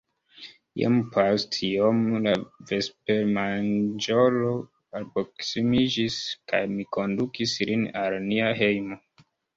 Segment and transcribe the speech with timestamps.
[0.83, 2.33] Iom post iom la
[2.71, 4.55] vespermanĝhoro
[5.01, 6.17] alproksimiĝis
[6.53, 8.99] kaj mi kondukis lin al nia hejmo.